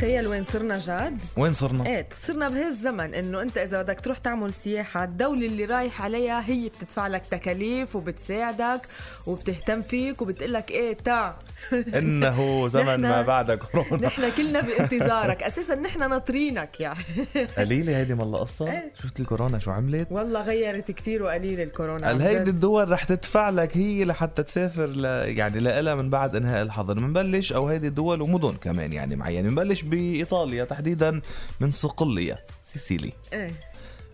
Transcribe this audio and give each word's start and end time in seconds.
تخيل 0.00 0.28
وين 0.28 0.44
صرنا 0.44 0.78
جاد؟ 0.78 1.22
وين 1.36 1.54
صرنا؟ 1.54 1.86
إيه 1.86 2.08
صرنا 2.18 2.48
بهالزمن 2.48 3.14
إنه 3.14 3.42
أنت 3.42 3.58
إذا 3.58 3.82
بدك 3.82 4.00
تروح 4.00 4.18
تعمل 4.18 4.54
سياحة 4.54 5.04
الدولة 5.04 5.46
اللي 5.46 5.64
رايح 5.64 6.02
عليها 6.02 6.44
هي 6.46 6.68
بتدفع 6.68 7.06
لك 7.06 7.26
تكاليف 7.26 7.96
وبتساعدك 7.96 8.80
وبتهتم 9.26 9.82
فيك 9.82 10.22
وبتقول 10.22 10.52
لك 10.52 10.70
إيه 10.70 10.96
تاع 10.96 11.34
إنه 11.98 12.68
زمن 12.68 13.00
ما 13.00 13.22
بعد 13.22 13.52
كورونا 13.52 14.06
نحن 14.06 14.30
كلنا 14.36 14.60
بانتظارك 14.60 15.42
أساسا 15.42 15.74
نحن 15.74 16.10
ناطرينك 16.10 16.80
يعني 16.80 17.04
قليلة 17.58 17.96
هيدي 17.96 18.14
مالله 18.14 18.38
قصة 18.38 18.72
إيه. 18.72 18.92
شفت 19.02 19.20
الكورونا 19.20 19.58
شو 19.58 19.70
عملت 19.70 20.08
والله 20.10 20.42
غيرت 20.42 20.90
كتير 20.90 21.22
وقليل 21.22 21.60
الكورونا 21.60 22.06
قال 22.06 22.22
هيدي. 22.22 22.50
الدول 22.50 22.90
رح 22.90 23.04
تدفع 23.04 23.50
لك 23.50 23.76
هي 23.76 24.04
لحتى 24.04 24.42
تسافر 24.42 24.86
ل... 24.86 25.04
يعني 25.38 25.60
لها 25.60 25.94
من 25.94 26.10
بعد 26.10 26.36
إنهاء 26.36 26.62
الحظر 26.62 26.94
بنبلش 26.94 27.52
أو 27.52 27.68
هيدي 27.68 27.86
الدول 27.86 28.22
ومدن 28.22 28.52
كمان 28.52 28.92
يعني 28.92 29.16
معينة 29.16 29.48
بنبلش 29.48 29.82
بإيطاليا 29.90 30.64
تحديدا 30.64 31.20
من 31.60 31.70
صقلية 31.70 32.38
سيسيلي. 32.64 33.12
إيه. 33.32 33.60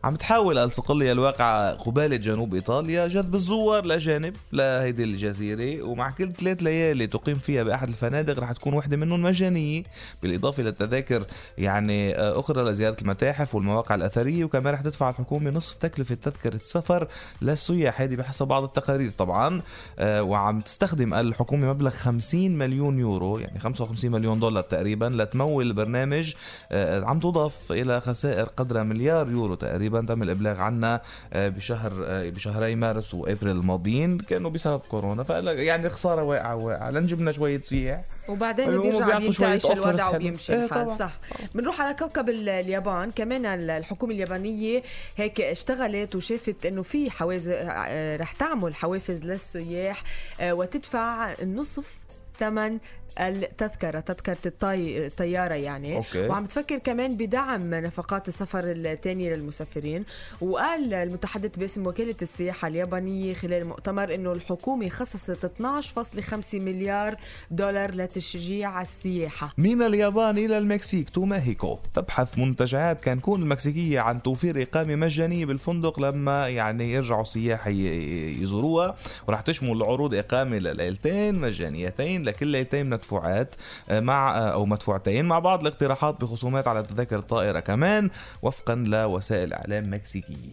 عم 0.06 0.16
تحاول 0.16 0.58
الصقلية 0.58 1.12
الواقعة 1.12 1.74
قبالة 1.74 2.16
جنوب 2.16 2.54
إيطاليا 2.54 3.08
جذب 3.08 3.34
الزوار 3.34 3.84
الأجانب 3.84 4.36
لهيدي 4.52 5.04
الجزيرة 5.04 5.82
ومع 5.82 6.10
كل 6.10 6.32
ثلاث 6.32 6.62
ليالي 6.62 7.06
تقيم 7.06 7.38
فيها 7.38 7.62
بأحد 7.62 7.88
الفنادق 7.88 8.38
رح 8.38 8.52
تكون 8.52 8.74
وحدة 8.74 8.96
منهم 8.96 9.22
مجانية 9.22 9.82
بالإضافة 10.22 10.62
للتذاكر 10.62 11.24
يعني 11.58 12.16
آه، 12.16 12.40
أخرى 12.40 12.62
لزيارة 12.62 12.96
المتاحف 13.02 13.54
والمواقع 13.54 13.94
الأثرية 13.94 14.44
وكمان 14.44 14.74
رح 14.74 14.80
تدفع 14.80 15.10
الحكومة 15.10 15.50
نصف 15.50 15.74
تكلفة 15.74 16.14
تذكرة 16.14 16.56
السفر 16.56 17.08
للسياح. 17.42 18.00
هذه 18.00 18.16
بحسب 18.16 18.46
بعض 18.46 18.62
التقارير 18.62 19.10
طبعا 19.10 19.62
آه، 19.98 20.22
وعم 20.22 20.60
تستخدم 20.60 21.14
الحكومة 21.14 21.68
مبلغ 21.68 21.90
50 21.90 22.58
مليون 22.58 22.98
يورو 22.98 23.38
يعني 23.38 23.58
55 23.58 24.10
مليون 24.10 24.40
دولار 24.40 24.62
تقريبا 24.62 25.04
لتمول 25.04 25.66
البرنامج 25.66 26.34
آه، 26.72 27.04
عم 27.04 27.20
تضاف 27.20 27.72
إلى 27.72 28.00
خسائر 28.00 28.44
قدر 28.44 28.84
مليار 28.84 29.30
يورو 29.30 29.54
تقريبا. 29.54 29.95
تم 30.00 30.22
الإبلاغ 30.22 30.60
عنها 30.60 31.02
آه، 31.32 31.48
بشهر 31.48 31.92
آه، 32.06 32.30
بشهري 32.30 32.74
مارس 32.74 33.14
وإبريل 33.14 33.56
الماضيين 33.56 34.18
كانوا 34.18 34.50
بسبب 34.50 34.80
كورونا. 34.80 35.24
يعني 35.40 35.90
خسارة 35.90 36.22
واقعة 36.22 36.56
واقعة. 36.56 36.90
لنجبنا 36.90 37.32
شوية 37.32 37.60
سياح 37.62 38.04
وبعدين 38.28 38.70
بيرجع 38.82 39.18
بينتعش 39.18 39.66
الوضع. 39.66 40.08
وبيمشي. 40.16 40.52
إيه 40.52 40.64
الحال 40.64 40.84
طبعاً. 40.84 40.96
صح. 40.96 41.12
بنروح 41.54 41.80
على 41.80 41.94
كوكب 41.94 42.28
ال- 42.28 42.48
اليابان. 42.48 43.10
كمان 43.10 43.46
ال- 43.46 43.70
الحكومة 43.70 44.12
اليابانية 44.14 44.82
هيك 45.16 45.40
اشتغلت 45.40 46.14
وشافت 46.14 46.66
إنه 46.66 46.82
في 46.82 47.10
حوافز 47.10 47.48
آه، 47.48 48.16
رح 48.16 48.32
تعمل 48.32 48.74
حوافز 48.74 49.24
للسياح 49.24 50.02
وتدفع 50.42 51.32
النصف 51.42 51.94
ثمن 52.38 52.78
التذكرة 53.20 54.00
تذكرة 54.00 54.36
الطي... 54.46 55.06
الطيارة 55.06 55.54
يعني. 55.54 55.96
أوكي. 55.96 56.28
وعم 56.28 56.46
تفكر 56.46 56.78
كمان 56.78 57.16
بدعم 57.16 57.74
نفقات 57.74 58.28
السفر 58.28 58.62
الثانية 58.66 59.34
للمسافرين. 59.34 60.04
وقال 60.40 60.94
المتحدث 60.94 61.58
باسم 61.58 61.86
وكالة 61.86 62.14
السياحة 62.22 62.68
اليابانية 62.68 63.34
خلال 63.34 63.62
المؤتمر 63.62 64.14
إنه 64.14 64.32
الحكومة 64.32 64.88
خصصت 64.88 65.50
12.5 65.60 66.54
مليار 66.54 67.16
دولار 67.50 67.94
لتشجيع 67.94 68.82
السياحة. 68.82 69.54
من 69.58 69.82
اليابان 69.82 70.38
إلى 70.38 70.58
المكسيك 70.58 71.10
تو 71.10 71.24
ماهيكو 71.24 71.78
تبحث 71.94 72.38
منتجعات 72.38 73.00
كانكون 73.00 73.42
المكسيكية 73.42 74.00
عن 74.00 74.22
توفير 74.22 74.62
إقامة 74.62 74.96
مجانية 74.96 75.46
بالفندق 75.46 76.00
لما 76.00 76.48
يعني 76.48 76.92
يرجعوا 76.92 77.24
سياح 77.24 77.66
يزوروها. 77.66 78.96
وراح 79.28 79.40
تشمل 79.40 79.82
عروض 79.82 80.14
إقامة 80.14 80.58
لليلتين 80.58 81.34
مجانيتين 81.34 82.25
لكل 82.26 82.46
ليلتين 82.46 82.90
مدفوعات 82.90 83.54
آه، 83.88 84.00
مع 84.00 84.38
آه، 84.38 84.52
أو 84.52 84.66
مدفوعتين 84.66 85.24
مع 85.24 85.38
بعض 85.38 85.60
الاقتراحات 85.60 86.20
بخصومات 86.20 86.68
على 86.68 86.82
تذاكر 86.82 87.18
الطائرة 87.18 87.60
كمان 87.60 88.10
وفقا 88.42 88.74
لوسائل 88.74 89.52
إعلام 89.52 89.94
مكسيكية. 89.94 90.52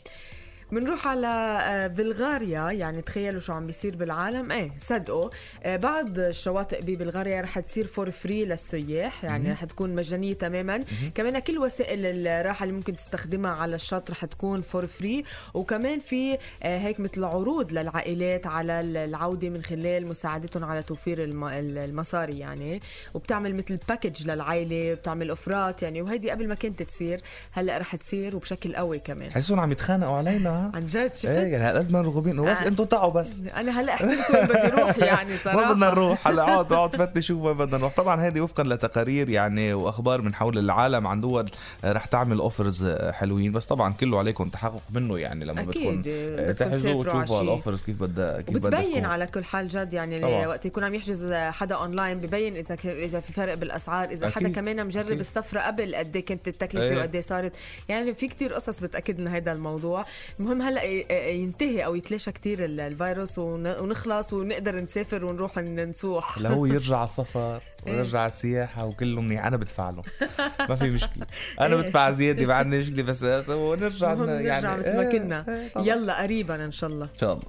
بنروح 0.74 1.08
على 1.08 1.28
آه، 1.62 1.88
بلغاريا. 1.88 2.72
يعني 2.72 3.02
تخيلوا 3.02 3.40
شو 3.40 3.54
عم 3.54 3.68
بيصير 3.68 3.96
بالعالم. 3.96 4.52
إيه 4.52 4.72
صدقوا. 4.80 5.30
آه، 5.64 5.76
بعض 5.76 6.20
الشواطئ 6.20 6.82
ببلغاريا 6.82 7.42
رح 7.42 7.60
تصير 7.60 7.88
for 7.88 8.12
free 8.12 8.46
للسياح. 8.46 9.24
يعني 9.24 9.52
رح 9.52 9.64
تكون 9.66 9.96
مجانية 9.96 10.34
تماما. 10.34 10.84
كمان 11.16 11.40
كل 11.40 11.58
وسائل 11.58 12.28
الراحة 12.28 12.64
اللي 12.64 12.76
ممكن 12.76 12.96
تستخدمها 12.96 13.52
على 13.52 13.76
الشط 13.76 14.12
رح 14.12 14.26
تكون 14.26 14.62
for 14.62 14.86
free 14.86 15.24
وكمان 15.54 16.00
في 16.00 16.38
آه، 16.64 16.78
هيك 16.78 17.00
مثل 17.00 17.24
عروض 17.24 17.72
للعائلات 17.74 18.48
على 18.48 18.80
العودة 18.80 19.50
من 19.50 19.64
خلال 19.64 20.08
مساعدتهم 20.08 20.64
على 20.64 20.84
توفير 20.84 21.24
الم- 21.24 21.44
المصاري 21.78 22.40
يعني. 22.40 22.82
وبتعمل 23.14 23.56
مثل 23.56 23.80
package 23.90 24.28
للعائلة 24.28 24.94
بتعمل 24.94 25.30
offer 25.30 25.75
ات 25.75 25.84
يعني. 25.84 26.02
وهيدي 26.02 26.32
قبل 26.32 26.48
ما 26.48 26.56
كانت 26.56 26.84
تصير 26.84 27.22
هلأ 27.52 27.78
رح 27.78 27.96
تصير 27.96 28.36
وبشكل 28.36 28.76
قوي 28.76 29.00
كمان. 29.00 29.32
حسون 29.32 29.60
عم 29.60 29.72
يتخانقوا 29.72 30.18
علينا. 30.18 30.63
عن 30.74 30.86
جد 30.86 31.14
شفت 31.14 31.26
إيه 31.26 31.52
يعني 31.52 31.64
هالقد 31.64 31.92
ما 31.92 32.02
مرغوبين 32.02 32.42
بس 32.46 32.62
آه. 32.62 32.68
أنتوا 32.68 32.86
تعوا 32.86 33.12
بس 33.12 33.42
أنا 33.60 33.80
هلا 33.82 33.94
احترت 33.94 34.32
وين 34.36 34.46
بدي 34.46 34.74
أروح 34.74 34.98
يعني 34.98 35.38
صراحة 35.44 35.58
ما 35.68 35.74
بدنا 35.74 35.90
نروح 35.90 36.28
هلا 36.28 36.42
اقعد 36.44 36.74
اقعد 36.74 36.96
فتش 36.96 37.28
شوف 37.28 37.42
وين 37.44 37.58
بدنا 37.58 37.78
نروح 37.78 37.96
طبعا 37.96 38.22
هذه 38.22 38.42
وفقا 38.42 38.64
لتقارير 38.64 39.30
يعني 39.30 39.74
وأخبار 39.74 40.22
من 40.22 40.34
حول 40.36 40.58
العالم 40.58 41.08
عن 41.08 41.22
دول 41.22 41.50
آه، 41.84 41.92
رح 41.92 42.06
تعمل 42.06 42.38
offers 42.40 42.90
حلوين 43.12 43.52
بس 43.52 43.66
طبعا 43.66 43.94
كله 43.94 44.20
عليكم 44.20 44.50
تحقق 44.50 44.82
منه 44.94 45.20
يعني 45.20 45.46
لما 45.46 45.62
أكيد، 45.62 45.98
بدكم 45.98 46.02
بدكم 46.02 46.52
تحجزوا 46.66 46.94
وتشوفوا. 46.94 47.42
ال 47.42 47.48
offers 47.48 47.82
كيف 47.82 47.96
بدها 48.02 48.42
كيف 48.42 48.58
بدها 48.58 48.70
وبتبين 48.80 48.92
تكون. 48.94 49.06
على 49.06 49.28
كل 49.28 49.44
حال 49.44 49.68
جد 49.68 49.94
يعني 49.94 50.22
طبعاً. 50.22 50.48
وقت 50.48 50.66
يكون 50.66 50.84
عم 50.84 50.96
يحجز 50.96 51.34
حدا 51.34 51.76
اونلاين 51.76 52.20
ببين 52.20 52.56
إذا 52.56 52.76
ك- 52.76 52.86
إذا 52.86 53.20
في 53.20 53.34
فرق 53.34 53.54
بالأسعار 53.54 54.10
إذا 54.10 54.30
حدا 54.30 54.46
أكيد، 54.46 54.56
كمان 54.56 54.86
مجرب 54.86 55.06
أكيد. 55.06 55.20
السفرة 55.20 55.60
قبل 55.60 55.96
قد 55.96 56.16
إيه 56.16 56.26
كانت 56.26 56.48
التكلفة 56.48 56.84
إيه. 56.86 56.98
وقد 56.98 57.16
إيه 57.16 57.22
صارت 57.22 57.52
يعني 57.90 58.14
في 58.14 58.28
كتير 58.28 58.54
قصص 58.54 58.80
بتأكد 58.80 59.20
لنا 59.20 59.36
هذا 59.38 59.52
الموضوع 59.52 60.06
المهم 60.40 60.53
هلا 60.62 60.84
ي- 60.84 61.06
ينتهي 61.42 61.86
أو 61.86 61.96
يتلاشى 61.96 62.32
كتير 62.32 62.66
ال- 62.66 62.80
الفيروس 62.80 63.40
ون- 63.40 63.80
ونخلص 63.80 64.34
ونقدر 64.34 64.76
نسافر 64.76 65.26
ونروح 65.26 65.58
نسوح. 65.58 66.38
هو 66.40 66.66
يرجع 66.76 66.96
على 66.98 67.06
السفر 67.06 67.62
إيه. 67.88 67.94
ويرجع 67.94 68.20
على 68.20 68.28
السياحه 68.30 68.86
وكله 68.86 69.22
منيح. 69.22 69.46
أنا 69.46 69.58
بدفع 69.58 69.90
له. 69.90 70.04
ما 70.70 70.76
في 70.76 70.90
مشكلة. 70.90 71.26
أنا 71.62 71.76
إيه. 71.76 71.82
بدفع 71.82 72.12
زياده 72.12 72.46
ما 72.46 72.54
عندي 72.54 72.80
مشكله 72.80 73.04
بس 73.04 73.50
ونرجع 73.50 74.14
المهم 74.14 74.30
نرجع 74.30 74.42
يعني 74.60 74.78
مثل 74.78 74.96
ما 74.96 75.02
إيه، 75.02 75.18
كنا. 75.20 75.46
إيه،. 75.50 75.72
يلا 75.92 76.22
قريبا 76.22 76.66
إن 76.66 76.72
شاء 76.72 76.90
الله. 76.90 77.06
إن 77.06 77.18
شاء 77.20 77.34
الله. 77.34 77.44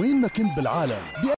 وين 0.00 0.20
ما 0.20 0.28
كنت 0.28 0.56
بالعالم 0.56 0.98